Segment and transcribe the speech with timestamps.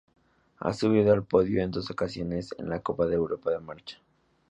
[0.61, 4.01] Ha subido al podio en dos ocasiones en la Copa de Europa de Marcha.